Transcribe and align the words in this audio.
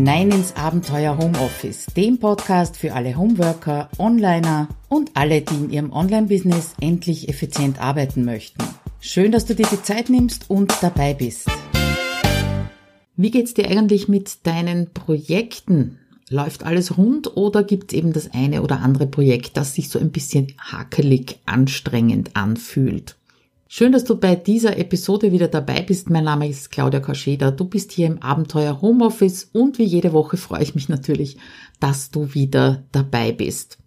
hinein 0.00 0.30
ins 0.30 0.56
Abenteuer 0.56 1.18
Homeoffice, 1.18 1.84
dem 1.94 2.18
Podcast 2.18 2.78
für 2.78 2.94
alle 2.94 3.18
Homeworker, 3.18 3.90
Onliner 3.98 4.68
und 4.88 5.10
alle, 5.12 5.42
die 5.42 5.56
in 5.56 5.70
ihrem 5.70 5.92
Online-Business 5.92 6.72
endlich 6.80 7.28
effizient 7.28 7.78
arbeiten 7.82 8.24
möchten. 8.24 8.64
Schön, 9.00 9.30
dass 9.30 9.44
du 9.44 9.54
dir 9.54 9.66
die 9.70 9.82
Zeit 9.82 10.08
nimmst 10.08 10.48
und 10.48 10.72
dabei 10.80 11.12
bist. 11.12 11.50
Wie 13.16 13.30
geht's 13.30 13.52
dir 13.52 13.68
eigentlich 13.68 14.08
mit 14.08 14.46
deinen 14.46 14.90
Projekten? 14.94 15.98
Läuft 16.30 16.64
alles 16.64 16.96
rund 16.96 17.36
oder 17.36 17.62
gibt's 17.62 17.92
eben 17.92 18.14
das 18.14 18.32
eine 18.32 18.62
oder 18.62 18.80
andere 18.80 19.06
Projekt, 19.06 19.58
das 19.58 19.74
sich 19.74 19.90
so 19.90 19.98
ein 19.98 20.12
bisschen 20.12 20.54
hakelig 20.58 21.40
anstrengend 21.44 22.36
anfühlt? 22.36 23.16
Schön, 23.72 23.92
dass 23.92 24.02
du 24.02 24.16
bei 24.16 24.34
dieser 24.34 24.78
Episode 24.78 25.30
wieder 25.30 25.46
dabei 25.46 25.82
bist. 25.82 26.10
Mein 26.10 26.24
Name 26.24 26.48
ist 26.48 26.72
Claudia 26.72 26.98
Koscheda. 26.98 27.52
Du 27.52 27.66
bist 27.66 27.92
hier 27.92 28.08
im 28.08 28.20
Abenteuer 28.20 28.82
Homeoffice 28.82 29.48
und 29.52 29.78
wie 29.78 29.84
jede 29.84 30.12
Woche 30.12 30.36
freue 30.36 30.64
ich 30.64 30.74
mich 30.74 30.88
natürlich, 30.88 31.36
dass 31.78 32.10
du 32.10 32.34
wieder 32.34 32.82
dabei 32.90 33.30
bist. 33.30 33.78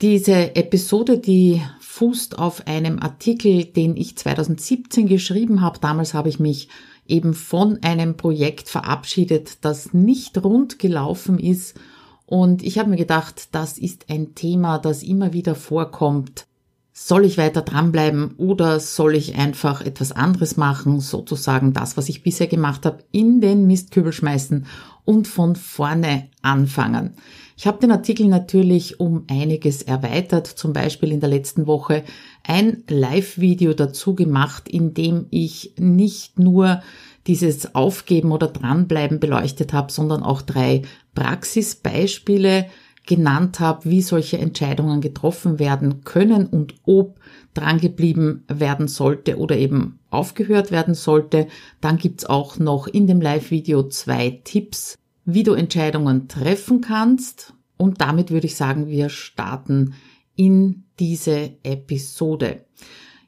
Diese 0.00 0.56
Episode, 0.56 1.18
die 1.18 1.62
fußt 1.78 2.40
auf 2.40 2.66
einem 2.66 2.98
Artikel, 2.98 3.64
den 3.64 3.96
ich 3.96 4.18
2017 4.18 5.06
geschrieben 5.06 5.60
habe. 5.60 5.78
Damals 5.78 6.12
habe 6.12 6.28
ich 6.28 6.40
mich 6.40 6.68
eben 7.06 7.32
von 7.32 7.80
einem 7.84 8.16
Projekt 8.16 8.68
verabschiedet, 8.68 9.64
das 9.64 9.94
nicht 9.94 10.42
rund 10.42 10.80
gelaufen 10.80 11.38
ist. 11.38 11.78
Und 12.26 12.64
ich 12.64 12.80
habe 12.80 12.90
mir 12.90 12.96
gedacht, 12.96 13.50
das 13.52 13.78
ist 13.78 14.10
ein 14.10 14.34
Thema, 14.34 14.78
das 14.78 15.04
immer 15.04 15.32
wieder 15.32 15.54
vorkommt 15.54 16.48
soll 16.92 17.24
ich 17.24 17.38
weiter 17.38 17.62
dranbleiben 17.62 18.34
oder 18.36 18.80
soll 18.80 19.14
ich 19.14 19.36
einfach 19.36 19.80
etwas 19.80 20.12
anderes 20.12 20.56
machen, 20.56 21.00
sozusagen 21.00 21.72
das, 21.72 21.96
was 21.96 22.08
ich 22.08 22.22
bisher 22.22 22.48
gemacht 22.48 22.84
habe, 22.84 23.04
in 23.12 23.40
den 23.40 23.66
Mistkübel 23.66 24.12
schmeißen 24.12 24.66
und 25.04 25.28
von 25.28 25.56
vorne 25.56 26.28
anfangen. 26.42 27.14
Ich 27.56 27.66
habe 27.66 27.78
den 27.78 27.92
Artikel 27.92 28.26
natürlich 28.26 29.00
um 29.00 29.24
einiges 29.28 29.82
erweitert, 29.82 30.46
zum 30.46 30.72
Beispiel 30.72 31.12
in 31.12 31.20
der 31.20 31.28
letzten 31.28 31.66
Woche 31.66 32.04
ein 32.42 32.84
Live-Video 32.88 33.74
dazu 33.74 34.14
gemacht, 34.14 34.68
in 34.68 34.94
dem 34.94 35.26
ich 35.30 35.74
nicht 35.78 36.38
nur 36.38 36.82
dieses 37.26 37.74
Aufgeben 37.74 38.32
oder 38.32 38.48
Dranbleiben 38.48 39.20
beleuchtet 39.20 39.72
habe, 39.72 39.92
sondern 39.92 40.22
auch 40.22 40.42
drei 40.42 40.82
Praxisbeispiele 41.14 42.66
genannt 43.06 43.60
habe, 43.60 43.88
wie 43.88 44.02
solche 44.02 44.38
Entscheidungen 44.38 45.00
getroffen 45.00 45.58
werden 45.58 46.04
können 46.04 46.46
und 46.46 46.74
ob 46.84 47.18
drangeblieben 47.54 48.44
werden 48.48 48.88
sollte 48.88 49.38
oder 49.38 49.56
eben 49.56 49.98
aufgehört 50.10 50.70
werden 50.70 50.94
sollte. 50.94 51.48
Dann 51.80 51.96
gibt's 51.96 52.24
auch 52.24 52.58
noch 52.58 52.86
in 52.86 53.06
dem 53.06 53.20
Live-Video 53.20 53.88
zwei 53.88 54.40
Tipps, 54.44 54.96
wie 55.24 55.42
du 55.42 55.54
Entscheidungen 55.54 56.28
treffen 56.28 56.80
kannst. 56.80 57.54
Und 57.76 58.00
damit 58.00 58.30
würde 58.30 58.46
ich 58.46 58.56
sagen, 58.56 58.88
wir 58.88 59.08
starten 59.08 59.94
in 60.36 60.84
diese 60.98 61.52
Episode. 61.62 62.64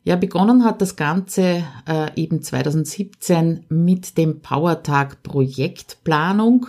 Ja, 0.04 0.16
begonnen 0.16 0.64
hat 0.64 0.82
das 0.82 0.96
Ganze 0.96 1.64
äh, 1.86 2.10
eben 2.16 2.42
2017 2.42 3.66
mit 3.68 4.18
dem 4.18 4.40
Powertag 4.40 5.22
Projektplanung. 5.22 6.66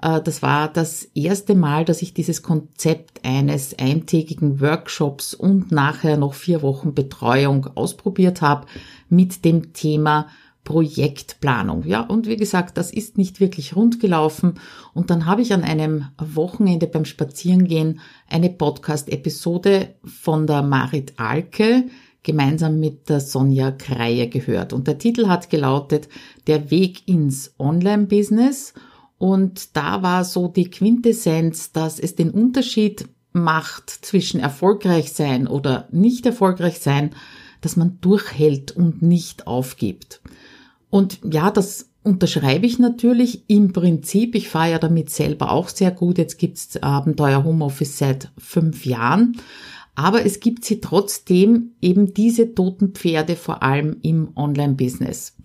Äh, 0.00 0.20
das 0.22 0.42
war 0.42 0.72
das 0.72 1.04
erste 1.14 1.54
Mal, 1.54 1.84
dass 1.84 2.02
ich 2.02 2.14
dieses 2.14 2.42
Konzept 2.42 3.24
eines 3.24 3.78
eintägigen 3.78 4.60
Workshops 4.60 5.34
und 5.34 5.72
nachher 5.72 6.16
noch 6.16 6.34
vier 6.34 6.62
Wochen 6.62 6.94
Betreuung 6.94 7.66
ausprobiert 7.74 8.42
habe 8.42 8.66
mit 9.08 9.44
dem 9.44 9.72
Thema 9.72 10.28
Projektplanung. 10.64 11.84
Ja, 11.84 12.02
und 12.02 12.26
wie 12.26 12.36
gesagt, 12.36 12.76
das 12.76 12.92
ist 12.92 13.16
nicht 13.16 13.40
wirklich 13.40 13.74
rund 13.74 13.98
gelaufen. 13.98 14.54
Und 14.92 15.10
dann 15.10 15.26
habe 15.26 15.42
ich 15.42 15.54
an 15.54 15.64
einem 15.64 16.06
Wochenende 16.18 16.86
beim 16.86 17.06
Spazierengehen 17.06 18.00
eine 18.28 18.50
Podcast-Episode 18.50 19.94
von 20.04 20.46
der 20.46 20.62
Marit 20.62 21.14
Alke 21.18 21.86
gemeinsam 22.22 22.78
mit 22.78 23.08
der 23.08 23.20
Sonja 23.20 23.70
Kreie 23.70 24.28
gehört. 24.28 24.74
Und 24.74 24.86
der 24.86 24.98
Titel 24.98 25.28
hat 25.28 25.48
gelautet 25.48 26.08
Der 26.46 26.70
Weg 26.70 27.08
ins 27.08 27.54
Online-Business– 27.58 28.74
und 29.20 29.76
da 29.76 30.02
war 30.02 30.24
so 30.24 30.48
die 30.48 30.70
Quintessenz, 30.70 31.72
dass 31.72 31.98
es 31.98 32.14
den 32.14 32.30
Unterschied 32.30 33.06
macht 33.34 33.90
zwischen 33.90 34.40
erfolgreich 34.40 35.12
sein 35.12 35.46
oder 35.46 35.88
nicht 35.92 36.24
erfolgreich 36.24 36.78
sein, 36.78 37.10
dass 37.60 37.76
man 37.76 37.98
durchhält 38.00 38.72
und 38.72 39.02
nicht 39.02 39.46
aufgibt. 39.46 40.22
Und 40.88 41.18
ja, 41.22 41.50
das 41.50 41.90
unterschreibe 42.02 42.64
ich 42.64 42.78
natürlich 42.78 43.44
im 43.46 43.74
Prinzip. 43.74 44.34
Ich 44.34 44.48
fahre 44.48 44.70
ja 44.70 44.78
damit 44.78 45.10
selber 45.10 45.52
auch 45.52 45.68
sehr 45.68 45.90
gut. 45.90 46.16
Jetzt 46.16 46.38
gibt's 46.38 46.82
Abenteuer 46.82 47.44
Homeoffice 47.44 47.98
seit 47.98 48.32
fünf 48.38 48.86
Jahren. 48.86 49.36
Aber 49.94 50.24
es 50.24 50.40
gibt 50.40 50.64
sie 50.64 50.80
trotzdem 50.80 51.72
eben 51.82 52.14
diese 52.14 52.54
toten 52.54 52.92
Pferde 52.92 53.36
vor 53.36 53.62
allem 53.62 53.98
im 54.00 54.34
Online-Business. 54.34 55.36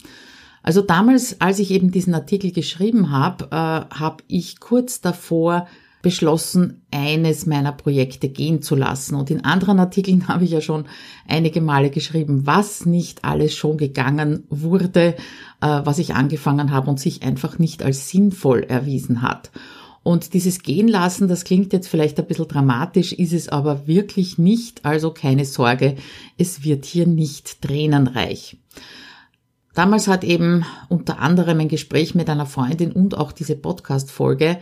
Also 0.66 0.82
damals, 0.82 1.40
als 1.42 1.60
ich 1.60 1.70
eben 1.70 1.92
diesen 1.92 2.16
Artikel 2.16 2.52
geschrieben 2.52 3.12
habe, 3.12 3.46
äh, 3.52 3.56
habe 3.96 4.24
ich 4.28 4.60
kurz 4.60 5.00
davor 5.00 5.68
beschlossen, 6.02 6.82
eines 6.90 7.46
meiner 7.46 7.72
Projekte 7.72 8.30
gehen 8.30 8.64
zu 8.64 8.74
lassen. 8.74 9.14
Und 9.14 9.30
in 9.30 9.46
anderen 9.46 9.80
Artikeln 9.80 10.28
habe 10.28 10.44
ich 10.44 10.50
ja 10.50 10.62
schon 10.62 10.86
einige 11.28 11.62
Male 11.62 11.92
geschrieben, 11.92 12.48
was 12.48 12.88
nicht 12.88 13.24
alles 13.24 13.54
schon 13.54 13.78
gegangen 13.78 14.46
wurde, 14.50 15.14
äh, 15.62 15.82
was 15.84 16.00
ich 16.00 16.16
angefangen 16.16 16.72
habe 16.72 16.90
und 16.90 17.00
sich 17.00 17.22
einfach 17.22 17.60
nicht 17.60 17.84
als 17.84 18.10
sinnvoll 18.10 18.64
erwiesen 18.64 19.22
hat. 19.22 19.52
Und 20.02 20.34
dieses 20.34 20.64
Gehen 20.64 20.88
lassen, 20.88 21.28
das 21.28 21.44
klingt 21.44 21.74
jetzt 21.74 21.90
vielleicht 21.90 22.20
ein 22.20 22.26
bisschen 22.26 22.48
dramatisch, 22.48 23.14
ist 23.14 23.34
es 23.34 23.50
aber 23.50 23.86
wirklich 23.86 24.40
nicht. 24.40 24.84
Also 24.84 25.12
keine 25.12 25.46
Sorge, 25.46 25.96
es 26.40 26.64
wird 26.64 26.86
hier 26.86 27.06
nicht 27.06 27.62
tränenreich. 27.62 28.58
Damals 29.76 30.08
hat 30.08 30.24
eben 30.24 30.66
unter 30.88 31.20
anderem 31.20 31.60
ein 31.60 31.68
Gespräch 31.68 32.16
mit 32.16 32.30
einer 32.30 32.46
Freundin 32.46 32.94
und 32.94 33.18
auch 33.18 33.34
diese 33.34 33.58
Podcast-Folge 33.58 34.58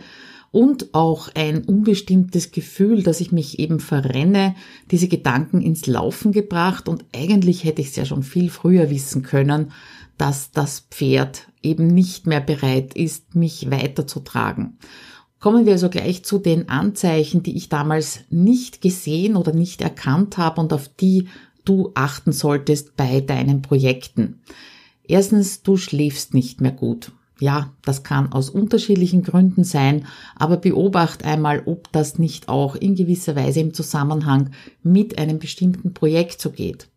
und 0.50 0.92
auch 0.92 1.28
ein 1.34 1.64
unbestimmtes 1.64 2.50
Gefühl, 2.50 3.04
dass 3.04 3.20
ich 3.20 3.30
mich 3.30 3.60
eben 3.60 3.78
verrenne, 3.78 4.56
diese 4.90 5.06
Gedanken 5.06 5.62
ins 5.62 5.86
Laufen 5.86 6.32
gebracht 6.32 6.88
und 6.88 7.04
eigentlich 7.14 7.62
hätte 7.64 7.80
ich 7.80 7.88
es 7.88 7.96
ja 7.96 8.04
schon 8.04 8.24
viel 8.24 8.50
früher 8.50 8.90
wissen 8.90 9.22
können, 9.22 9.70
dass 10.18 10.50
das 10.50 10.80
Pferd 10.90 11.48
eben 11.62 11.86
nicht 11.86 12.26
mehr 12.26 12.40
bereit 12.40 12.94
ist, 12.94 13.36
mich 13.36 13.70
weiterzutragen. 13.70 14.78
Kommen 15.38 15.64
wir 15.64 15.74
also 15.74 15.90
gleich 15.90 16.24
zu 16.24 16.38
den 16.38 16.68
Anzeichen, 16.68 17.44
die 17.44 17.56
ich 17.56 17.68
damals 17.68 18.20
nicht 18.30 18.80
gesehen 18.80 19.36
oder 19.36 19.52
nicht 19.52 19.80
erkannt 19.80 20.38
habe 20.38 20.60
und 20.60 20.72
auf 20.72 20.88
die 20.88 21.28
du 21.64 21.92
achten 21.94 22.32
solltest 22.32 22.96
bei 22.96 23.20
deinen 23.20 23.62
Projekten. 23.62 24.40
Erstens, 25.06 25.62
du 25.62 25.76
schläfst 25.76 26.34
nicht 26.34 26.60
mehr 26.60 26.72
gut. 26.72 27.12
Ja, 27.40 27.72
das 27.84 28.04
kann 28.04 28.32
aus 28.32 28.48
unterschiedlichen 28.48 29.22
Gründen 29.22 29.64
sein, 29.64 30.06
aber 30.36 30.56
beobacht 30.56 31.24
einmal, 31.24 31.62
ob 31.66 31.90
das 31.92 32.18
nicht 32.18 32.48
auch 32.48 32.76
in 32.76 32.94
gewisser 32.94 33.34
Weise 33.34 33.60
im 33.60 33.74
Zusammenhang 33.74 34.50
mit 34.82 35.18
einem 35.18 35.40
bestimmten 35.40 35.94
Projekt 35.94 36.40
so 36.40 36.50
geht. 36.50 36.88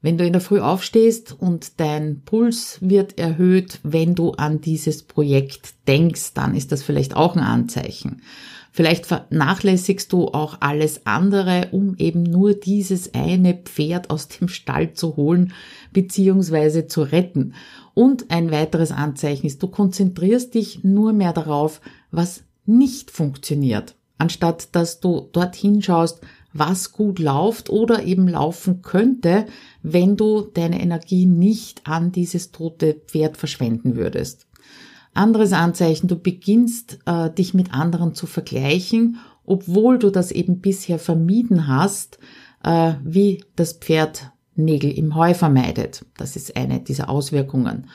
Wenn 0.00 0.16
du 0.16 0.24
in 0.24 0.32
der 0.32 0.40
Früh 0.40 0.60
aufstehst 0.60 1.36
und 1.38 1.80
dein 1.80 2.22
Puls 2.24 2.78
wird 2.80 3.18
erhöht, 3.18 3.80
wenn 3.82 4.14
du 4.14 4.30
an 4.32 4.60
dieses 4.60 5.02
Projekt 5.02 5.74
denkst, 5.88 6.34
dann 6.34 6.54
ist 6.54 6.70
das 6.72 6.82
vielleicht 6.82 7.16
auch 7.16 7.36
ein 7.36 7.42
Anzeichen. 7.42 8.22
Vielleicht 8.78 9.06
vernachlässigst 9.06 10.12
du 10.12 10.28
auch 10.28 10.58
alles 10.60 11.04
andere, 11.04 11.66
um 11.72 11.96
eben 11.96 12.22
nur 12.22 12.54
dieses 12.54 13.12
eine 13.12 13.54
Pferd 13.54 14.08
aus 14.08 14.28
dem 14.28 14.46
Stall 14.46 14.92
zu 14.92 15.16
holen 15.16 15.52
bzw. 15.92 16.86
zu 16.86 17.02
retten. 17.02 17.54
Und 17.94 18.30
ein 18.30 18.52
weiteres 18.52 18.92
Anzeichen 18.92 19.48
ist, 19.48 19.64
du 19.64 19.66
konzentrierst 19.66 20.54
dich 20.54 20.84
nur 20.84 21.12
mehr 21.12 21.32
darauf, 21.32 21.80
was 22.12 22.44
nicht 22.66 23.10
funktioniert, 23.10 23.96
anstatt 24.16 24.68
dass 24.76 25.00
du 25.00 25.28
dorthin 25.32 25.82
schaust, 25.82 26.20
was 26.52 26.92
gut 26.92 27.18
läuft 27.18 27.70
oder 27.70 28.04
eben 28.04 28.28
laufen 28.28 28.82
könnte, 28.82 29.46
wenn 29.82 30.16
du 30.16 30.42
deine 30.42 30.80
Energie 30.80 31.26
nicht 31.26 31.84
an 31.84 32.12
dieses 32.12 32.52
tote 32.52 32.94
Pferd 32.94 33.38
verschwenden 33.38 33.96
würdest. 33.96 34.47
Anderes 35.18 35.52
Anzeichen, 35.52 36.08
du 36.08 36.16
beginnst 36.16 36.98
äh, 37.06 37.30
dich 37.30 37.52
mit 37.52 37.74
anderen 37.74 38.14
zu 38.14 38.26
vergleichen, 38.26 39.18
obwohl 39.44 39.98
du 39.98 40.10
das 40.10 40.30
eben 40.30 40.60
bisher 40.60 40.98
vermieden 40.98 41.66
hast, 41.66 42.18
äh, 42.62 42.94
wie 43.02 43.44
das 43.56 43.74
Pferd 43.74 44.30
Nägel 44.54 44.90
im 44.90 45.14
Heu 45.14 45.34
vermeidet. 45.34 46.04
Das 46.16 46.36
ist 46.36 46.56
eine 46.56 46.80
dieser 46.80 47.08
Auswirkungen. 47.08 47.88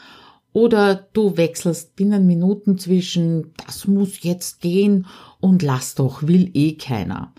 Oder 0.53 1.07
du 1.13 1.35
wechselst 1.35 1.95
binnen 1.95 2.27
Minuten 2.27 2.77
zwischen, 2.77 3.53
das 3.65 3.87
muss 3.87 4.23
jetzt 4.23 4.61
gehen 4.61 5.07
und 5.39 5.61
lass 5.61 5.95
doch, 5.95 6.23
will 6.23 6.51
eh 6.53 6.75
keiner. 6.75 7.33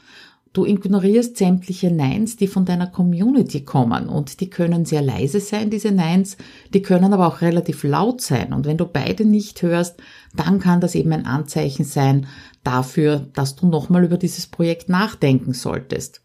Du 0.55 0.65
ignorierst 0.65 1.37
sämtliche 1.37 1.91
Neins, 1.91 2.37
die 2.37 2.47
von 2.47 2.65
deiner 2.65 2.87
Community 2.87 3.65
kommen 3.65 4.09
und 4.09 4.41
die 4.41 4.49
können 4.49 4.85
sehr 4.85 5.03
leise 5.03 5.41
sein, 5.41 5.69
diese 5.69 5.91
Neins, 5.91 6.37
die 6.73 6.81
können 6.81 7.12
aber 7.12 7.27
auch 7.27 7.41
relativ 7.41 7.83
laut 7.83 8.21
sein 8.21 8.53
und 8.53 8.65
wenn 8.65 8.79
du 8.79 8.87
beide 8.87 9.25
nicht 9.25 9.62
hörst, 9.62 9.97
dann 10.35 10.61
kann 10.61 10.81
das 10.81 10.95
eben 10.95 11.12
ein 11.12 11.27
Anzeichen 11.27 11.85
sein 11.85 12.29
dafür, 12.62 13.27
dass 13.35 13.56
du 13.56 13.67
nochmal 13.67 14.05
über 14.05 14.17
dieses 14.17 14.47
Projekt 14.47 14.89
nachdenken 14.89 15.55
solltest. 15.55 16.23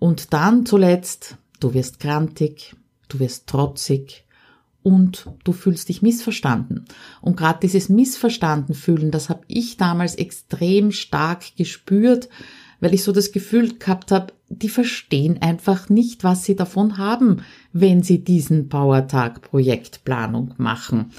Und 0.00 0.32
dann 0.32 0.66
zuletzt, 0.66 1.36
du 1.60 1.72
wirst 1.72 2.00
grantig, 2.00 2.74
du 3.08 3.20
wirst 3.20 3.46
trotzig, 3.46 4.24
und 4.82 5.26
du 5.44 5.52
fühlst 5.52 5.88
dich 5.88 6.02
missverstanden. 6.02 6.86
Und 7.20 7.36
gerade 7.36 7.58
dieses 7.60 7.88
Missverstanden 7.88 8.74
fühlen, 8.74 9.10
das 9.10 9.28
habe 9.28 9.42
ich 9.46 9.76
damals 9.76 10.14
extrem 10.14 10.92
stark 10.92 11.56
gespürt, 11.56 12.28
weil 12.80 12.94
ich 12.94 13.02
so 13.02 13.12
das 13.12 13.32
Gefühl 13.32 13.78
gehabt 13.78 14.12
habe, 14.12 14.32
die 14.48 14.68
verstehen 14.68 15.42
einfach 15.42 15.88
nicht, 15.88 16.24
was 16.24 16.44
sie 16.44 16.56
davon 16.56 16.98
haben, 16.98 17.42
wenn 17.72 18.02
sie 18.02 18.24
diesen 18.24 18.68
Powertag 18.68 19.42
Projektplanung 19.42 20.54
machen. 20.56 21.12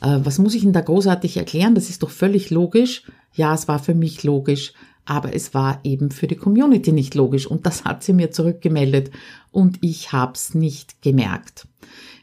Äh, 0.00 0.20
was 0.22 0.38
muss 0.38 0.54
ich 0.54 0.64
Ihnen 0.64 0.72
da 0.72 0.80
großartig 0.80 1.36
erklären? 1.36 1.74
Das 1.74 1.90
ist 1.90 2.02
doch 2.02 2.10
völlig 2.10 2.50
logisch. 2.50 3.04
Ja, 3.34 3.54
es 3.54 3.68
war 3.68 3.78
für 3.78 3.94
mich 3.94 4.22
logisch, 4.24 4.72
aber 5.04 5.34
es 5.34 5.54
war 5.54 5.80
eben 5.84 6.10
für 6.10 6.26
die 6.26 6.36
Community 6.36 6.92
nicht 6.92 7.14
logisch 7.14 7.46
und 7.46 7.66
das 7.66 7.84
hat 7.84 8.02
sie 8.02 8.12
mir 8.12 8.30
zurückgemeldet 8.30 9.10
und 9.50 9.78
ich 9.82 10.12
hab's 10.12 10.54
nicht 10.54 11.02
gemerkt. 11.02 11.66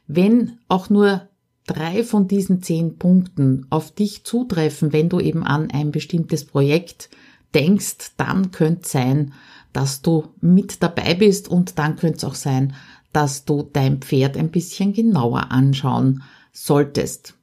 Wenn 0.07 0.57
auch 0.68 0.90
nur 0.90 1.28
drei 1.66 2.04
von 2.04 2.28
diesen 2.28 2.62
zehn 2.63 2.98
Punkten 2.98 3.68
auf 3.69 3.92
dich 3.92 4.24
zutreffen, 4.24 4.94
wenn 4.94 5.10
du 5.10 5.19
eben 5.19 5.44
an 5.44 5.69
ein 5.72 5.92
bestimmtes 5.92 6.45
Projekt 6.45 7.10
denkst, 7.57 8.12
dann 8.18 8.51
könnte 8.51 8.88
sein, 8.88 9.33
dass 9.74 10.04
du 10.04 10.25
mit 10.42 10.83
dabei 10.83 11.15
bist 11.15 11.48
und 11.48 11.80
dann 11.80 11.95
könnte 11.95 12.18
es 12.18 12.24
auch 12.24 12.36
sein, 12.36 12.75
dass 13.13 13.45
du 13.45 13.68
dein 13.74 13.98
Pferd 13.98 14.38
ein 14.38 14.51
bisschen 14.51 14.94
genauer 14.94 15.51
anschauen 15.51 16.21
solltest. 16.54 17.33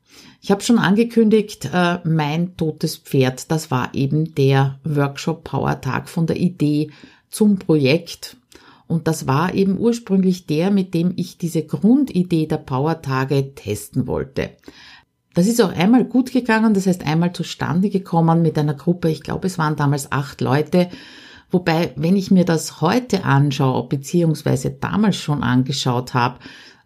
Ich 0.41 0.53
habe 0.53 0.63
schon 0.63 0.79
angekündigt, 0.79 1.69
äh, 1.73 1.99
mein 2.05 2.57
totes 2.57 2.97
Pferd, 2.97 3.51
das 3.51 3.71
war 3.71 3.93
eben 3.95 4.35
der 4.37 4.79
Workshop 4.85 5.43
Power 5.43 5.81
Tag 5.81 6.09
von 6.09 6.27
der 6.27 6.37
Idee 6.37 6.91
zum 7.29 7.59
Projekt. 7.59 8.37
Und 8.87 9.09
das 9.09 9.27
war 9.27 9.55
eben 9.55 9.79
ursprünglich 9.79 10.47
der, 10.47 10.71
mit 10.71 10.95
dem 10.95 11.13
ich 11.17 11.39
diese 11.39 11.65
Grundidee 11.65 12.47
der 12.47 12.59
Power 12.59 13.03
Tage 13.03 13.55
testen 13.55 14.07
wollte. 14.07 14.51
Das 15.35 15.49
ist 15.49 15.61
auch 15.61 15.73
einmal 15.73 16.05
gut 16.05 16.33
gegangen, 16.33 16.75
das 16.75 16.87
heißt 16.87 17.05
einmal 17.05 17.33
zustande 17.33 17.91
gekommen 17.91 18.41
mit 18.41 18.57
einer 18.57 18.75
Gruppe, 18.75 19.11
ich 19.11 19.21
glaube 19.21 19.49
es 19.49 19.59
waren 19.59 19.77
damals 19.77 20.13
acht 20.13 20.41
Leute, 20.41 20.89
wobei, 21.51 21.93
wenn 21.97 22.17
ich 22.17 22.31
mir 22.31 22.45
das 22.45 22.81
heute 22.81 23.25
anschaue, 23.25 23.89
beziehungsweise 23.89 24.71
damals 24.71 25.17
schon 25.17 25.43
angeschaut 25.43 26.15
habe, 26.15 26.39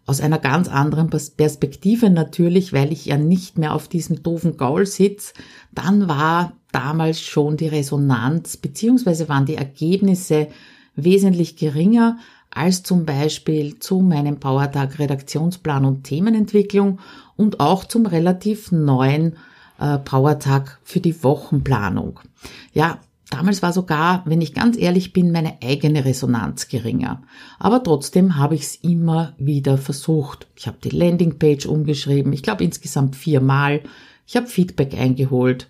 aus 0.07 0.21
einer 0.21 0.39
ganz 0.39 0.67
anderen 0.67 1.11
Perspektive 1.11 2.09
natürlich, 2.09 2.73
weil 2.73 2.91
ich 2.91 3.05
ja 3.05 3.17
nicht 3.17 3.59
mehr 3.59 3.75
auf 3.75 3.87
diesem 3.87 4.23
doofen 4.23 4.57
Gaul 4.57 4.87
sitze, 4.87 5.33
dann 5.71 6.09
war 6.09 6.53
damals 6.71 7.21
schon 7.21 7.57
die 7.57 7.67
Resonanz, 7.67 8.57
beziehungsweise 8.57 9.29
waren 9.29 9.45
die 9.45 9.55
Ergebnisse 9.55 10.47
wesentlich 10.95 11.55
geringer 11.55 12.17
als 12.51 12.83
zum 12.83 13.05
Beispiel 13.05 13.79
zu 13.79 13.99
meinem 13.99 14.39
Powertag 14.39 14.99
Redaktionsplan 14.99 15.85
und 15.85 16.03
Themenentwicklung 16.03 16.99
und 17.35 17.59
auch 17.59 17.85
zum 17.85 18.05
relativ 18.05 18.71
neuen 18.71 19.37
äh, 19.79 19.97
Powertag 19.99 20.79
für 20.83 20.99
die 20.99 21.23
Wochenplanung. 21.23 22.19
Ja, 22.73 22.99
damals 23.29 23.61
war 23.61 23.71
sogar, 23.71 24.23
wenn 24.25 24.41
ich 24.41 24.53
ganz 24.53 24.77
ehrlich 24.77 25.13
bin, 25.13 25.31
meine 25.31 25.57
eigene 25.63 26.05
Resonanz 26.05 26.67
geringer. 26.67 27.21
Aber 27.59 27.83
trotzdem 27.83 28.35
habe 28.35 28.55
ich 28.55 28.61
es 28.61 28.75
immer 28.75 29.33
wieder 29.37 29.77
versucht. 29.77 30.47
Ich 30.55 30.67
habe 30.67 30.77
die 30.83 30.89
Landingpage 30.89 31.65
umgeschrieben, 31.65 32.33
ich 32.33 32.43
glaube 32.43 32.63
insgesamt 32.63 33.15
viermal. 33.15 33.81
Ich 34.27 34.35
habe 34.35 34.47
Feedback 34.47 34.93
eingeholt. 34.95 35.67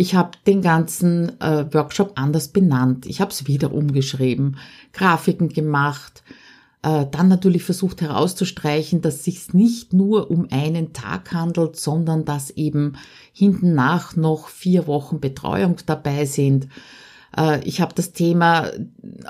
Ich 0.00 0.14
habe 0.14 0.30
den 0.46 0.62
ganzen 0.62 1.38
äh, 1.42 1.66
Workshop 1.74 2.12
anders 2.14 2.48
benannt. 2.48 3.04
Ich 3.04 3.20
habe 3.20 3.32
es 3.32 3.46
wieder 3.46 3.70
umgeschrieben, 3.70 4.56
Grafiken 4.94 5.50
gemacht, 5.50 6.22
äh, 6.80 7.04
dann 7.10 7.28
natürlich 7.28 7.64
versucht 7.64 8.00
herauszustreichen, 8.00 9.02
dass 9.02 9.24
sich 9.24 9.52
nicht 9.52 9.92
nur 9.92 10.30
um 10.30 10.48
einen 10.50 10.94
Tag 10.94 11.34
handelt, 11.34 11.76
sondern 11.76 12.24
dass 12.24 12.48
eben 12.48 12.94
hinten 13.34 13.74
nach 13.74 14.16
noch 14.16 14.48
vier 14.48 14.86
Wochen 14.86 15.20
Betreuung 15.20 15.76
dabei 15.84 16.24
sind. 16.24 16.68
Äh, 17.36 17.62
ich 17.64 17.80
habe 17.80 17.94
das 17.94 18.12
Thema 18.12 18.70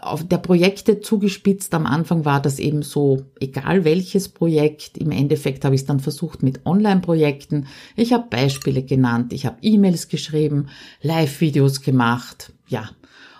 auf 0.00 0.26
der 0.26 0.38
Projekte 0.38 1.00
zugespitzt. 1.00 1.74
Am 1.74 1.86
Anfang 1.86 2.24
war 2.24 2.40
das 2.40 2.58
eben 2.58 2.82
so, 2.82 3.24
egal 3.40 3.84
welches 3.84 4.28
Projekt. 4.28 4.98
Im 4.98 5.10
Endeffekt 5.10 5.64
habe 5.64 5.74
ich 5.74 5.82
es 5.82 5.86
dann 5.86 6.00
versucht 6.00 6.42
mit 6.42 6.66
Online-Projekten. 6.66 7.66
Ich 7.96 8.12
habe 8.12 8.28
Beispiele 8.28 8.82
genannt, 8.82 9.32
ich 9.32 9.46
habe 9.46 9.58
E-Mails 9.62 10.08
geschrieben, 10.08 10.66
Live-Videos 11.02 11.82
gemacht. 11.82 12.52
Ja, 12.68 12.90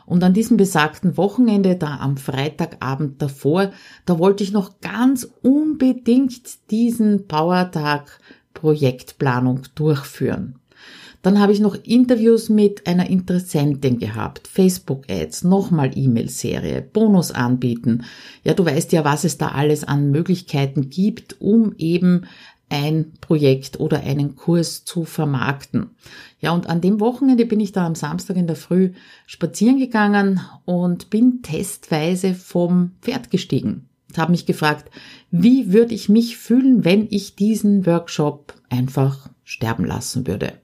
und 0.07 0.25
an 0.25 0.35
diesem 0.35 0.57
besagten 0.57 1.17
Wochenende, 1.17 1.77
da 1.77 1.99
am 1.99 2.17
Freitagabend 2.17 3.23
davor, 3.23 3.71
da 4.07 4.19
wollte 4.19 4.43
ich 4.43 4.51
noch 4.51 4.81
ganz 4.81 5.31
unbedingt 5.43 6.71
diesen 6.73 7.29
Powertag 7.29 8.19
Projektplanung 8.53 9.63
durchführen. 9.77 10.60
Dann 11.23 11.39
habe 11.39 11.53
ich 11.53 11.61
noch 11.61 11.75
Interviews 11.85 12.49
mit 12.49 12.87
einer 12.87 13.11
Interessentin 13.11 13.99
gehabt, 13.99 14.49
Facebook-Ads, 14.49 15.45
nochmal 15.45 15.91
E-Mail-Serie, 15.95 16.81
Bonus 16.81 17.31
anbieten. 17.31 18.05
Ja, 18.43 18.55
du 18.55 18.65
weißt 18.65 18.93
ja, 18.93 19.05
was 19.05 19.25
es 19.25 19.37
da 19.37 19.49
alles 19.49 19.85
an 19.85 20.11
Möglichkeiten 20.11 20.89
gibt, 20.89 21.37
um 21.41 21.75
eben 21.77 22.27
ein 22.71 23.13
Projekt 23.21 23.81
oder 23.81 24.01
einen 24.01 24.37
Kurs 24.37 24.85
zu 24.85 25.05
vermarkten. 25.05 25.91
Ja, 26.41 26.53
und 26.53 26.69
an 26.69 26.81
dem 26.81 27.01
Wochenende 27.01 27.45
bin 27.45 27.61
ich 27.61 27.73
da 27.73 27.85
am 27.85 27.97
Samstag 27.97 28.37
in 28.37 28.47
der 28.47 28.57
Früh 28.57 28.93
spazieren 29.27 29.79
gegangen 29.79 30.41
und 30.65 31.11
bin 31.11 31.43
testweise 31.43 32.33
vom 32.33 32.93
Pferd 33.03 33.31
gestiegen. 33.31 33.89
Habe 34.17 34.33
mich 34.33 34.47
gefragt, 34.47 34.91
wie 35.31 35.73
würde 35.73 35.95
ich 35.95 36.09
mich 36.09 36.37
fühlen, 36.37 36.85
wenn 36.85 37.07
ich 37.11 37.37
diesen 37.37 37.87
Workshop 37.87 38.55
einfach 38.71 39.29
sterben 39.45 39.85
lassen 39.85 40.27
würde. 40.27 40.55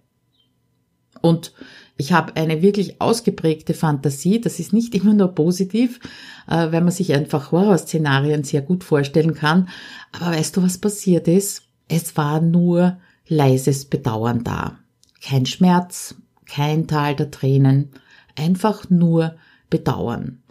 Und 1.20 1.52
ich 1.96 2.12
habe 2.12 2.36
eine 2.36 2.62
wirklich 2.62 3.00
ausgeprägte 3.00 3.72
Fantasie. 3.74 4.40
Das 4.40 4.60
ist 4.60 4.72
nicht 4.72 4.94
immer 4.94 5.14
nur 5.14 5.34
positiv, 5.34 6.00
äh, 6.46 6.70
weil 6.70 6.82
man 6.82 6.90
sich 6.90 7.14
einfach 7.14 7.52
Horrorszenarien 7.52 8.44
sehr 8.44 8.62
gut 8.62 8.84
vorstellen 8.84 9.34
kann. 9.34 9.68
Aber 10.12 10.36
weißt 10.36 10.56
du, 10.56 10.62
was 10.62 10.78
passiert 10.78 11.26
ist? 11.28 11.62
Es 11.88 12.16
war 12.16 12.40
nur 12.40 12.98
leises 13.28 13.86
Bedauern 13.86 14.44
da. 14.44 14.78
Kein 15.22 15.46
Schmerz, 15.46 16.16
kein 16.44 16.86
Tal 16.86 17.16
der 17.16 17.30
Tränen, 17.30 17.90
einfach 18.36 18.90
nur 18.90 19.36
Bedauern. 19.70 20.42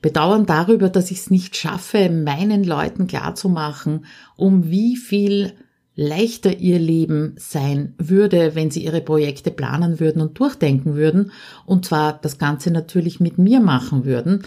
Bedauern 0.00 0.44
darüber, 0.46 0.90
dass 0.90 1.10
ich 1.10 1.18
es 1.18 1.30
nicht 1.30 1.56
schaffe, 1.56 2.10
meinen 2.10 2.64
Leuten 2.64 3.06
klarzumachen, 3.06 4.04
um 4.36 4.70
wie 4.70 4.96
viel 4.96 5.54
leichter 5.96 6.58
ihr 6.58 6.78
Leben 6.78 7.34
sein 7.38 7.94
würde, 7.98 8.54
wenn 8.54 8.70
sie 8.70 8.84
ihre 8.84 9.00
Projekte 9.00 9.50
planen 9.50 10.00
würden 10.00 10.20
und 10.20 10.38
durchdenken 10.38 10.94
würden, 10.94 11.32
und 11.66 11.84
zwar 11.84 12.18
das 12.20 12.38
Ganze 12.38 12.70
natürlich 12.70 13.20
mit 13.20 13.38
mir 13.38 13.60
machen 13.60 14.04
würden. 14.04 14.44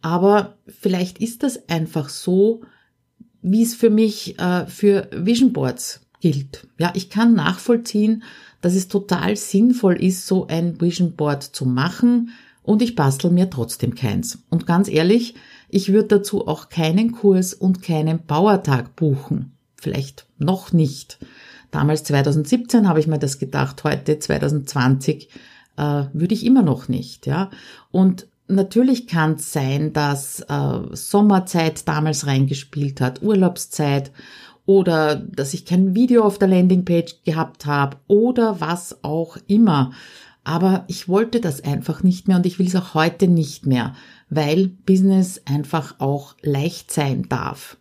Aber 0.00 0.56
vielleicht 0.66 1.18
ist 1.18 1.42
das 1.42 1.68
einfach 1.68 2.08
so, 2.08 2.62
wie 3.42 3.62
es 3.62 3.74
für 3.74 3.90
mich 3.90 4.38
äh, 4.38 4.66
für 4.66 5.08
Vision 5.12 5.52
Boards 5.52 6.00
gilt. 6.20 6.66
Ja, 6.78 6.92
ich 6.94 7.10
kann 7.10 7.34
nachvollziehen, 7.34 8.22
dass 8.60 8.74
es 8.74 8.88
total 8.88 9.36
sinnvoll 9.36 10.02
ist, 10.02 10.26
so 10.26 10.48
ein 10.48 10.80
Vision 10.80 11.12
Board 11.12 11.42
zu 11.44 11.64
machen 11.64 12.30
und 12.62 12.82
ich 12.82 12.96
bastel 12.96 13.30
mir 13.30 13.50
trotzdem 13.50 13.94
keins. 13.94 14.40
Und 14.50 14.66
ganz 14.66 14.88
ehrlich, 14.88 15.34
ich 15.68 15.92
würde 15.92 16.08
dazu 16.08 16.48
auch 16.48 16.68
keinen 16.68 17.12
Kurs 17.12 17.54
und 17.54 17.82
keinen 17.82 18.26
Powertag 18.26 18.96
buchen. 18.96 19.57
Vielleicht 19.80 20.26
noch 20.38 20.72
nicht. 20.72 21.18
Damals 21.70 22.04
2017 22.04 22.88
habe 22.88 23.00
ich 23.00 23.06
mir 23.06 23.18
das 23.18 23.38
gedacht, 23.38 23.84
heute 23.84 24.18
2020 24.18 25.28
äh, 25.76 26.04
würde 26.12 26.34
ich 26.34 26.44
immer 26.44 26.62
noch 26.62 26.88
nicht. 26.88 27.26
Ja, 27.26 27.50
und 27.90 28.26
Natürlich 28.50 29.06
kann 29.06 29.34
es 29.34 29.52
sein, 29.52 29.92
dass 29.92 30.40
äh, 30.40 30.80
Sommerzeit 30.92 31.86
damals 31.86 32.26
reingespielt 32.26 33.02
hat, 33.02 33.22
Urlaubszeit 33.22 34.10
oder 34.64 35.16
dass 35.16 35.52
ich 35.52 35.66
kein 35.66 35.94
Video 35.94 36.24
auf 36.24 36.38
der 36.38 36.48
Landingpage 36.48 37.24
gehabt 37.24 37.66
habe 37.66 37.98
oder 38.06 38.58
was 38.60 39.04
auch 39.04 39.36
immer. 39.46 39.92
Aber 40.44 40.84
ich 40.88 41.10
wollte 41.10 41.42
das 41.42 41.62
einfach 41.62 42.02
nicht 42.02 42.26
mehr 42.26 42.38
und 42.38 42.46
ich 42.46 42.58
will 42.58 42.66
es 42.66 42.76
auch 42.76 42.94
heute 42.94 43.28
nicht 43.28 43.66
mehr, 43.66 43.94
weil 44.30 44.68
Business 44.68 45.42
einfach 45.44 45.96
auch 45.98 46.34
leicht 46.40 46.90
sein 46.90 47.28
darf. 47.28 47.76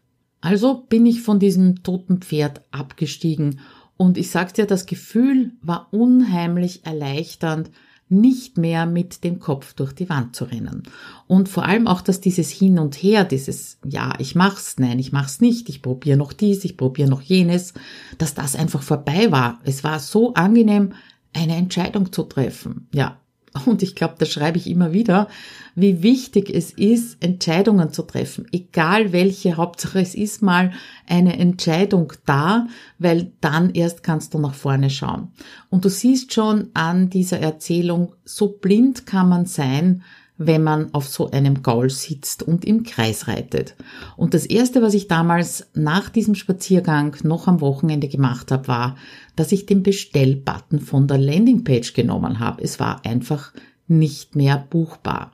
Also 0.48 0.86
bin 0.88 1.06
ich 1.06 1.24
von 1.24 1.40
diesem 1.40 1.84
toten 1.84 2.20
Pferd 2.22 2.62
abgestiegen 2.72 3.60
und 3.98 4.18
ich 4.18 4.32
sag's 4.32 4.54
dir, 4.54 4.66
das 4.66 4.86
Gefühl 4.86 5.52
war 5.62 5.90
unheimlich 5.92 6.86
erleichternd, 6.86 7.70
nicht 8.08 8.58
mehr 8.58 8.86
mit 8.86 9.26
dem 9.26 9.40
Kopf 9.40 9.74
durch 9.74 9.92
die 9.92 10.08
Wand 10.08 10.38
zu 10.38 10.46
rennen. 10.46 10.84
Und 11.28 11.50
vor 11.50 11.66
allem 11.66 11.86
auch, 11.86 12.00
dass 12.00 12.22
dieses 12.22 12.50
Hin 12.50 12.80
und 12.80 12.96
Her, 12.96 13.26
dieses 13.26 13.78
Ja, 13.84 14.14
ich 14.20 14.36
mach's, 14.36 14.76
nein, 14.80 15.00
ich 15.00 15.12
mach's 15.12 15.42
nicht, 15.42 15.68
ich 15.68 15.82
probiere 15.82 16.18
noch 16.18 16.32
dies, 16.32 16.64
ich 16.64 16.78
probiere 16.78 17.10
noch 17.10 17.22
jenes, 17.22 17.74
dass 18.18 18.34
das 18.34 18.56
einfach 18.56 18.84
vorbei 18.84 19.30
war. 19.34 19.60
Es 19.66 19.84
war 19.84 20.00
so 20.00 20.34
angenehm, 20.34 20.94
eine 21.34 21.58
Entscheidung 21.58 22.14
zu 22.14 22.24
treffen. 22.24 22.88
Ja, 22.94 23.20
und 23.66 23.84
ich 23.84 23.96
glaube, 23.96 24.16
das 24.18 24.30
schreibe 24.30 24.58
ich 24.58 24.68
immer 24.70 24.94
wieder, 24.94 25.28
wie 25.76 26.02
wichtig 26.02 26.50
es 26.50 26.72
ist, 26.72 27.24
Entscheidungen 27.24 27.92
zu 27.92 28.04
treffen. 28.04 28.48
Egal 28.52 29.12
welche, 29.12 29.58
Hauptsache 29.58 30.00
es 30.00 30.16
ist 30.16 30.42
mal 30.42 30.72
eine 31.08 31.38
Entscheidung 31.38 32.14
da, 32.26 32.68
weil 32.98 33.32
dann 33.42 33.72
erst 33.72 34.04
kannst 34.04 34.34
du 34.34 34.40
nach 34.40 34.56
vorne 34.56 34.90
schauen. 34.90 35.30
Und 35.70 35.86
du 35.86 35.90
siehst 35.90 36.34
schon 36.34 36.70
an 36.74 37.10
dieser 37.10 37.40
Erzählung, 37.40 38.14
so 38.26 38.50
blind 38.50 39.06
kann 39.06 39.30
man 39.30 39.46
sein, 39.46 40.04
wenn 40.38 40.64
man 40.64 40.94
auf 40.94 41.08
so 41.08 41.32
einem 41.32 41.64
Gaul 41.64 41.90
sitzt 41.90 42.44
und 42.44 42.64
im 42.64 42.84
Kreis 42.84 43.28
reitet. 43.28 43.76
Und 44.16 44.34
das 44.34 44.46
Erste, 44.46 44.82
was 44.82 44.94
ich 44.94 45.08
damals 45.08 45.68
nach 45.74 46.10
diesem 46.10 46.36
Spaziergang 46.36 47.16
noch 47.24 47.48
am 47.48 47.62
Wochenende 47.62 48.08
gemacht 48.08 48.52
habe, 48.52 48.68
war, 48.68 48.96
dass 49.36 49.52
ich 49.52 49.66
den 49.66 49.84
Bestellbutton 49.84 50.80
von 50.80 51.08
der 51.08 51.18
Landingpage 51.18 51.94
genommen 51.94 52.40
habe. 52.40 52.64
Es 52.64 52.80
war 52.80 53.04
einfach 53.06 53.52
nicht 53.88 54.36
mehr 54.36 54.66
buchbar. 54.70 55.32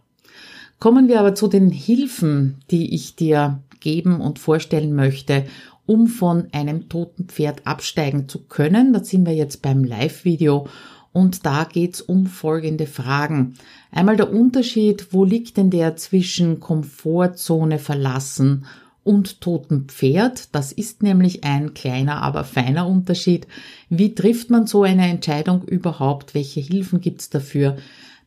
Kommen 0.79 1.07
wir 1.07 1.19
aber 1.19 1.35
zu 1.35 1.47
den 1.47 1.69
Hilfen, 1.69 2.57
die 2.69 2.93
ich 2.93 3.15
dir 3.15 3.61
geben 3.79 4.21
und 4.21 4.39
vorstellen 4.39 4.93
möchte, 4.93 5.45
um 5.85 6.07
von 6.07 6.47
einem 6.53 6.87
toten 6.89 7.25
Pferd 7.25 7.67
absteigen 7.67 8.29
zu 8.29 8.45
können. 8.45 8.93
Da 8.93 9.03
sind 9.03 9.25
wir 9.25 9.33
jetzt 9.33 9.61
beim 9.61 9.83
Live-Video 9.83 10.67
und 11.13 11.45
da 11.45 11.63
geht's 11.63 12.01
um 12.01 12.25
folgende 12.25 12.87
Fragen. 12.87 13.53
Einmal 13.91 14.17
der 14.17 14.33
Unterschied, 14.33 15.07
wo 15.11 15.23
liegt 15.23 15.57
denn 15.57 15.69
der 15.69 15.95
zwischen 15.95 16.59
Komfortzone 16.59 17.77
verlassen 17.79 18.65
und 19.03 19.39
totem 19.39 19.87
Pferd? 19.87 20.53
Das 20.55 20.71
ist 20.71 21.03
nämlich 21.03 21.43
ein 21.43 21.75
kleiner, 21.75 22.23
aber 22.23 22.43
feiner 22.43 22.87
Unterschied. 22.87 23.47
Wie 23.89 24.15
trifft 24.15 24.49
man 24.49 24.65
so 24.65 24.83
eine 24.83 25.07
Entscheidung 25.07 25.63
überhaupt? 25.63 26.33
Welche 26.33 26.59
Hilfen 26.59 26.99
gibt's 26.99 27.29
dafür? 27.29 27.77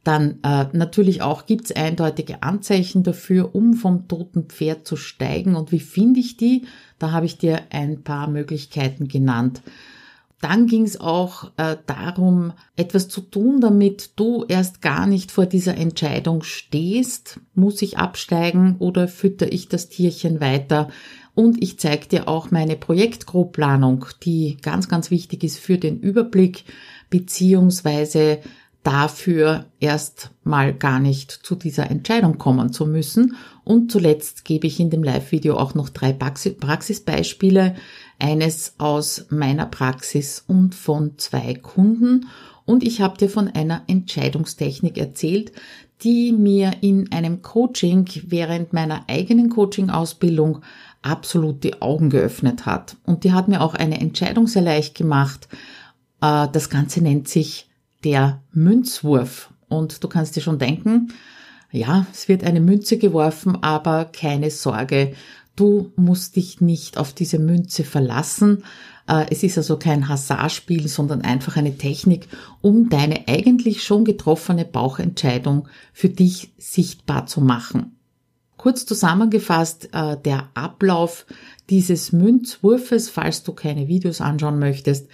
Dann 0.05 0.38
äh, 0.45 0.66
natürlich 0.73 1.23
auch 1.23 1.47
gibt's 1.47 1.73
eindeutige 1.73 2.45
Anzeichen 2.45 3.02
dafür, 3.02 3.57
um 3.57 3.75
vom 3.75 4.07
toten 4.07 4.45
Pferd 4.45 4.87
zu 4.87 4.95
steigen. 4.95 5.57
Und 5.57 5.73
wie 5.73 5.81
finde 5.81 6.21
ich 6.21 6.37
die? 6.37 6.66
Da 7.00 7.11
habe 7.11 7.26
ich 7.26 7.38
dir 7.38 7.62
ein 7.71 8.02
paar 8.02 8.28
Möglichkeiten 8.28 9.09
genannt. 9.09 9.62
Dann 10.40 10.66
ging 10.66 10.83
es 10.85 11.00
auch 11.00 11.52
äh, 11.57 11.76
darum, 11.87 12.52
etwas 12.76 13.09
zu 13.09 13.23
tun, 13.23 13.61
damit 13.61 14.11
du 14.16 14.45
erst 14.47 14.83
gar 14.83 15.07
nicht 15.07 15.31
vor 15.31 15.47
dieser 15.47 15.76
Entscheidung 15.76 16.43
stehst, 16.43 17.40
muss 17.55 17.81
ich 17.81 17.97
absteigen 17.97 18.76
oder 18.78 19.09
fütter 19.09 19.50
ich 19.50 19.69
das 19.69 19.88
Tierchen 19.88 20.40
weiter. 20.40 20.88
Und 21.35 21.62
ich 21.62 21.78
zeige 21.78 22.07
dir 22.07 22.28
auch 22.28 22.50
meine 22.50 22.76
Projektgrobplanung, 22.76 24.07
die 24.23 24.59
ganz, 24.61 24.88
ganz 24.88 25.11
wichtig 25.11 25.43
ist 25.43 25.59
für 25.59 25.78
den 25.78 26.00
Überblick, 26.00 26.64
beziehungsweise 27.09 28.40
dafür 28.87 29.66
erst 29.81 30.31
mal 30.45 30.73
gar 30.73 31.00
nicht 31.00 31.33
zu 31.33 31.57
dieser 31.57 31.90
Entscheidung 31.90 32.38
kommen 32.38 32.73
zu 32.73 32.87
müssen. 32.87 33.35
Und 33.64 33.90
zuletzt 33.90 34.45
gebe 34.45 34.69
ich 34.69 34.78
in 34.78 34.90
dem 34.90 35.02
Live-Video 35.02 35.57
auch 35.57 35.75
noch 35.75 35.88
drei 35.88 36.12
Praxisbeispiele, 36.12 37.75
eines 38.21 38.75
aus 38.78 39.26
meiner 39.28 39.66
Praxis 39.66 40.45
und 40.47 40.76
von 40.76 41.19
zwei 41.19 41.55
Kunden. 41.55 42.28
Und 42.64 42.85
ich 42.85 43.00
habe 43.00 43.19
dir 43.19 43.28
von 43.28 43.49
einer 43.49 43.83
Entscheidungstechnik 43.88 44.97
erzählt, 44.99 45.50
die 46.02 46.33
mir 46.33 46.71
in 46.81 47.11
einem 47.11 47.43
Coaching 47.43 48.09
während 48.26 48.73
meiner 48.73 49.09
eigenen 49.09 49.50
Coaching-Ausbildung 49.50 50.61
absolut 51.02 51.64
die 51.64 51.83
Augen 51.83 52.09
geöffnet 52.09 52.66
hat. 52.66 52.97
Und 53.05 53.25
die 53.25 53.33
hat 53.33 53.49
mir 53.49 53.62
auch 53.62 53.75
eine 53.75 54.00
Entscheidung 54.00 54.47
sehr 54.47 54.62
leicht 54.62 54.95
gemacht. 54.95 55.49
Äh, 56.21 56.47
das 56.52 56.71
Ganze 56.71 57.00
nennt 57.00 57.28
sich 57.28 57.66
der 58.07 58.41
Münzwurf. 58.53 59.53
Und 59.69 60.03
du 60.05 60.09
kannst 60.09 60.37
dir 60.37 60.41
schon 60.41 60.61
denken, 60.61 61.13
ja, 61.73 62.07
es 62.13 62.29
wird 62.29 62.45
eine 62.45 62.61
Münze 62.61 62.99
geworfen, 62.99 63.63
aber 63.63 64.05
keine 64.05 64.51
Sorge, 64.51 65.13
du 65.57 65.93
musst 65.97 66.37
dich 66.37 66.61
nicht 66.61 66.99
auf 66.99 67.13
diese 67.13 67.41
Münze 67.41 67.83
verlassen. 67.83 68.63
Äh, 69.09 69.27
es 69.31 69.43
ist 69.43 69.59
also 69.59 69.77
kein 69.77 70.09
Hasardspiel, 70.09 70.87
sondern 70.87 71.23
einfach 71.23 71.57
eine 71.57 71.77
Technik, 71.77 72.29
um 72.61 72.89
deine 72.89 73.27
eigentlich 73.27 73.83
schon 73.83 74.05
getroffene 74.05 74.65
Bauchentscheidung 74.65 75.67
für 75.93 76.09
dich 76.09 76.53
sichtbar 76.59 77.27
zu 77.27 77.41
machen. 77.41 77.97
Kurz 78.57 78.87
zusammengefasst, 78.87 79.89
äh, 79.93 80.17
der 80.25 80.49
Ablauf 80.55 81.27
dieses 81.71 82.13
Münzwurfes, 82.13 83.11
falls 83.11 83.43
du 83.43 83.53
keine 83.53 83.89
Videos 83.89 84.21
anschauen 84.21 84.61
möchtest, 84.61 85.09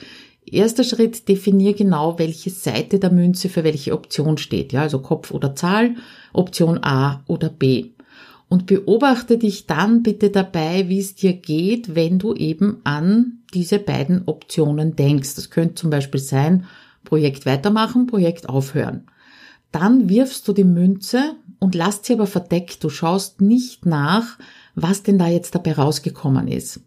Erster 0.44 0.84
Schritt, 0.84 1.28
definier 1.28 1.72
genau, 1.74 2.18
welche 2.18 2.50
Seite 2.50 2.98
der 2.98 3.12
Münze 3.12 3.48
für 3.48 3.64
welche 3.64 3.92
Option 3.92 4.38
steht. 4.38 4.72
Ja, 4.72 4.82
also 4.82 5.00
Kopf 5.00 5.30
oder 5.30 5.54
Zahl, 5.54 5.94
Option 6.32 6.82
A 6.82 7.22
oder 7.26 7.48
B. 7.48 7.90
Und 8.48 8.66
beobachte 8.66 9.38
dich 9.38 9.66
dann 9.66 10.02
bitte 10.02 10.28
dabei, 10.28 10.88
wie 10.88 10.98
es 10.98 11.14
dir 11.14 11.32
geht, 11.32 11.94
wenn 11.94 12.18
du 12.18 12.34
eben 12.34 12.80
an 12.84 13.38
diese 13.54 13.78
beiden 13.78 14.26
Optionen 14.26 14.94
denkst. 14.94 15.36
Das 15.36 15.48
könnte 15.48 15.76
zum 15.76 15.90
Beispiel 15.90 16.20
sein, 16.20 16.66
Projekt 17.04 17.46
weitermachen, 17.46 18.06
Projekt 18.06 18.48
aufhören. 18.48 19.06
Dann 19.70 20.08
wirfst 20.10 20.46
du 20.46 20.52
die 20.52 20.64
Münze 20.64 21.34
und 21.60 21.74
lass 21.74 22.00
sie 22.02 22.12
aber 22.12 22.26
verdeckt. 22.26 22.84
Du 22.84 22.90
schaust 22.90 23.40
nicht 23.40 23.86
nach, 23.86 24.38
was 24.74 25.02
denn 25.02 25.18
da 25.18 25.28
jetzt 25.28 25.54
dabei 25.54 25.72
rausgekommen 25.72 26.48
ist. 26.48 26.80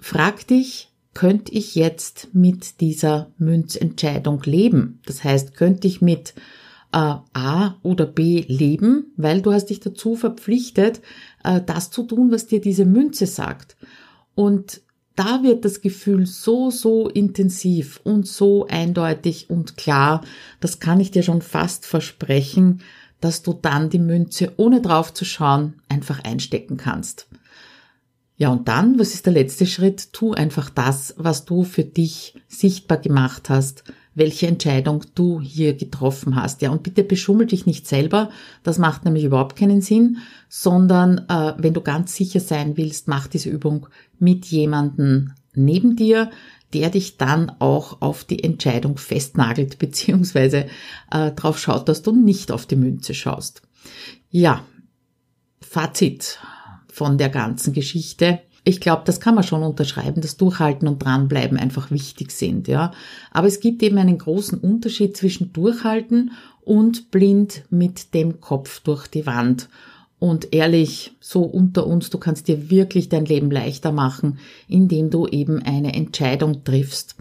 Frag 0.00 0.46
dich, 0.46 0.90
könnte 1.14 1.52
ich 1.52 1.74
jetzt 1.74 2.28
mit 2.32 2.80
dieser 2.80 3.30
Münzentscheidung 3.38 4.42
leben? 4.44 5.00
Das 5.06 5.24
heißt, 5.24 5.54
könnte 5.54 5.86
ich 5.86 6.02
mit 6.02 6.34
äh, 6.92 7.14
A 7.32 7.76
oder 7.82 8.06
B 8.06 8.44
leben, 8.46 9.12
weil 9.16 9.42
du 9.42 9.52
hast 9.52 9.66
dich 9.66 9.80
dazu 9.80 10.16
verpflichtet, 10.16 11.00
äh, 11.42 11.60
das 11.64 11.90
zu 11.90 12.02
tun, 12.02 12.30
was 12.30 12.46
dir 12.46 12.60
diese 12.60 12.84
Münze 12.84 13.26
sagt. 13.26 13.76
Und 14.34 14.82
da 15.16 15.42
wird 15.42 15.64
das 15.64 15.80
Gefühl 15.80 16.26
so, 16.26 16.70
so 16.70 17.08
intensiv 17.08 18.00
und 18.02 18.26
so 18.26 18.66
eindeutig 18.66 19.48
und 19.48 19.76
klar, 19.76 20.22
das 20.60 20.80
kann 20.80 20.98
ich 20.98 21.12
dir 21.12 21.22
schon 21.22 21.40
fast 21.40 21.86
versprechen, 21.86 22.82
dass 23.20 23.42
du 23.42 23.52
dann 23.52 23.90
die 23.90 24.00
Münze, 24.00 24.52
ohne 24.56 24.82
drauf 24.82 25.14
zu 25.14 25.24
schauen, 25.24 25.74
einfach 25.88 26.24
einstecken 26.24 26.76
kannst. 26.76 27.28
Ja, 28.36 28.48
und 28.48 28.66
dann, 28.66 28.98
was 28.98 29.14
ist 29.14 29.26
der 29.26 29.32
letzte 29.32 29.66
Schritt? 29.66 30.12
Tu 30.12 30.32
einfach 30.32 30.68
das, 30.68 31.14
was 31.16 31.44
du 31.44 31.62
für 31.62 31.84
dich 31.84 32.34
sichtbar 32.48 32.98
gemacht 32.98 33.48
hast, 33.48 33.84
welche 34.14 34.46
Entscheidung 34.46 35.04
du 35.14 35.40
hier 35.40 35.74
getroffen 35.74 36.34
hast. 36.34 36.60
Ja, 36.62 36.70
und 36.70 36.82
bitte 36.82 37.04
beschummel 37.04 37.46
dich 37.46 37.66
nicht 37.66 37.86
selber, 37.86 38.30
das 38.62 38.78
macht 38.78 39.04
nämlich 39.04 39.24
überhaupt 39.24 39.56
keinen 39.56 39.80
Sinn, 39.80 40.18
sondern 40.48 41.26
äh, 41.28 41.54
wenn 41.58 41.74
du 41.74 41.80
ganz 41.80 42.14
sicher 42.14 42.40
sein 42.40 42.76
willst, 42.76 43.08
mach 43.08 43.28
diese 43.28 43.50
Übung 43.50 43.88
mit 44.18 44.46
jemandem 44.46 45.32
neben 45.54 45.94
dir, 45.94 46.30
der 46.72 46.90
dich 46.90 47.16
dann 47.16 47.52
auch 47.60 48.02
auf 48.02 48.24
die 48.24 48.42
Entscheidung 48.42 48.98
festnagelt, 48.98 49.78
beziehungsweise 49.78 50.66
äh, 51.10 51.32
darauf 51.32 51.58
schaut, 51.58 51.88
dass 51.88 52.02
du 52.02 52.12
nicht 52.12 52.50
auf 52.50 52.66
die 52.66 52.76
Münze 52.76 53.14
schaust. 53.14 53.62
Ja, 54.30 54.64
Fazit 55.60 56.38
von 56.94 57.18
der 57.18 57.28
ganzen 57.28 57.72
Geschichte. 57.72 58.38
Ich 58.62 58.80
glaube, 58.80 59.02
das 59.04 59.20
kann 59.20 59.34
man 59.34 59.42
schon 59.42 59.64
unterschreiben, 59.64 60.20
dass 60.20 60.36
Durchhalten 60.36 60.86
und 60.86 61.04
Dranbleiben 61.04 61.58
einfach 61.58 61.90
wichtig 61.90 62.30
sind, 62.30 62.68
ja. 62.68 62.92
Aber 63.32 63.48
es 63.48 63.58
gibt 63.58 63.82
eben 63.82 63.98
einen 63.98 64.16
großen 64.16 64.58
Unterschied 64.58 65.16
zwischen 65.16 65.52
Durchhalten 65.52 66.30
und 66.62 67.10
blind 67.10 67.64
mit 67.68 68.14
dem 68.14 68.40
Kopf 68.40 68.80
durch 68.80 69.08
die 69.08 69.26
Wand. 69.26 69.68
Und 70.20 70.54
ehrlich, 70.54 71.12
so 71.20 71.42
unter 71.42 71.86
uns, 71.86 72.08
du 72.08 72.18
kannst 72.18 72.46
dir 72.46 72.70
wirklich 72.70 73.08
dein 73.08 73.26
Leben 73.26 73.50
leichter 73.50 73.90
machen, 73.90 74.38
indem 74.68 75.10
du 75.10 75.26
eben 75.26 75.60
eine 75.62 75.92
Entscheidung 75.92 76.62
triffst. 76.64 77.16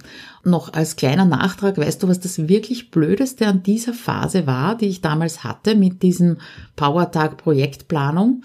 Noch 0.45 0.71
als 0.71 0.95
kleiner 0.95 1.25
Nachtrag, 1.25 1.77
weißt 1.77 2.03
du, 2.03 2.07
was 2.07 2.19
das 2.19 2.47
wirklich 2.47 2.91
Blödeste 2.91 3.47
an 3.47 3.63
dieser 3.63 3.93
Phase 3.93 4.45
war, 4.45 4.77
die 4.77 4.85
ich 4.85 5.01
damals 5.01 5.43
hatte 5.43 5.75
mit 5.75 6.03
diesem 6.03 6.37
Powertag 6.75 7.37
Projektplanung? 7.37 8.43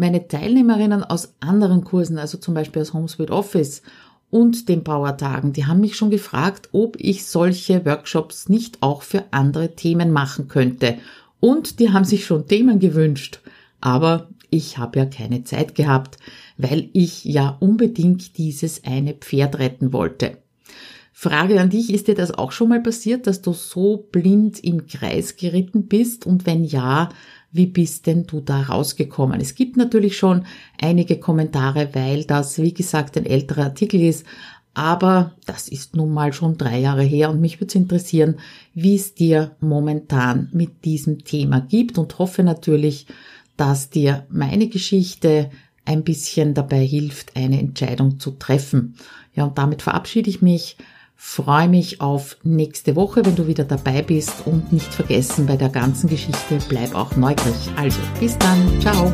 Meine 0.00 0.26
Teilnehmerinnen 0.26 1.04
aus 1.04 1.34
anderen 1.40 1.84
Kursen, 1.84 2.18
also 2.18 2.38
zum 2.38 2.54
Beispiel 2.54 2.82
aus 2.82 2.94
HomeSuite 2.94 3.32
Office 3.32 3.82
und 4.30 4.68
den 4.68 4.82
Powertagen, 4.82 5.52
die 5.52 5.66
haben 5.66 5.80
mich 5.80 5.96
schon 5.96 6.10
gefragt, 6.10 6.70
ob 6.72 6.96
ich 6.98 7.26
solche 7.26 7.84
Workshops 7.84 8.48
nicht 8.48 8.78
auch 8.80 9.02
für 9.02 9.24
andere 9.30 9.76
Themen 9.76 10.10
machen 10.10 10.48
könnte. 10.48 10.96
Und 11.38 11.80
die 11.80 11.90
haben 11.92 12.04
sich 12.04 12.24
schon 12.24 12.48
Themen 12.48 12.78
gewünscht. 12.78 13.40
Aber 13.80 14.28
ich 14.50 14.78
habe 14.78 14.98
ja 15.00 15.06
keine 15.06 15.44
Zeit 15.44 15.74
gehabt, 15.74 16.18
weil 16.56 16.88
ich 16.92 17.24
ja 17.24 17.56
unbedingt 17.60 18.38
dieses 18.38 18.84
eine 18.84 19.14
Pferd 19.14 19.58
retten 19.58 19.92
wollte. 19.92 20.38
Frage 21.12 21.60
an 21.60 21.68
dich, 21.68 21.92
ist 21.92 22.08
dir 22.08 22.14
das 22.14 22.32
auch 22.32 22.50
schon 22.50 22.70
mal 22.70 22.82
passiert, 22.82 23.26
dass 23.26 23.42
du 23.42 23.52
so 23.52 24.08
blind 24.10 24.62
im 24.64 24.86
Kreis 24.86 25.36
geritten 25.36 25.86
bist? 25.86 26.24
Und 26.24 26.46
wenn 26.46 26.64
ja, 26.64 27.10
wie 27.52 27.66
bist 27.66 28.06
denn 28.06 28.26
du 28.26 28.40
da 28.40 28.62
rausgekommen? 28.62 29.40
Es 29.40 29.54
gibt 29.54 29.76
natürlich 29.76 30.16
schon 30.16 30.44
einige 30.80 31.18
Kommentare, 31.18 31.88
weil 31.92 32.24
das, 32.24 32.58
wie 32.58 32.74
gesagt, 32.74 33.16
ein 33.16 33.26
älterer 33.26 33.64
Artikel 33.64 34.00
ist. 34.00 34.24
Aber 34.72 35.34
das 35.46 35.68
ist 35.68 35.96
nun 35.96 36.12
mal 36.12 36.32
schon 36.32 36.56
drei 36.56 36.78
Jahre 36.78 37.02
her 37.02 37.30
und 37.30 37.40
mich 37.40 37.60
würde 37.60 37.70
es 37.70 37.74
interessieren, 37.74 38.36
wie 38.72 38.94
es 38.94 39.14
dir 39.14 39.56
momentan 39.60 40.48
mit 40.52 40.84
diesem 40.84 41.24
Thema 41.24 41.60
gibt 41.60 41.98
und 41.98 42.18
hoffe 42.18 42.44
natürlich, 42.44 43.06
dass 43.56 43.90
dir 43.90 44.26
meine 44.30 44.68
Geschichte 44.68 45.50
ein 45.84 46.04
bisschen 46.04 46.54
dabei 46.54 46.86
hilft, 46.86 47.36
eine 47.36 47.58
Entscheidung 47.58 48.20
zu 48.20 48.30
treffen. 48.32 48.94
Ja, 49.34 49.44
und 49.44 49.58
damit 49.58 49.82
verabschiede 49.82 50.30
ich 50.30 50.40
mich 50.40 50.76
freue 51.22 51.68
mich 51.68 52.00
auf 52.00 52.38
nächste 52.42 52.96
Woche, 52.96 53.24
wenn 53.24 53.36
du 53.36 53.46
wieder 53.46 53.64
dabei 53.64 54.00
bist 54.00 54.32
und 54.46 54.72
nicht 54.72 54.92
vergessen 54.92 55.46
bei 55.46 55.56
der 55.56 55.68
ganzen 55.68 56.08
Geschichte, 56.08 56.58
bleib 56.68 56.94
auch 56.94 57.14
neugierig. 57.14 57.70
Also, 57.76 58.00
bis 58.18 58.38
dann, 58.38 58.80
ciao. 58.80 59.12